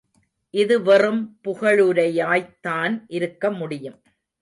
இது 0.53 0.81
வெறும் 0.81 1.37
புகழுரையாய்த்தான் 1.43 3.03
இருக்க 3.07 3.51
முடியும். 3.51 3.99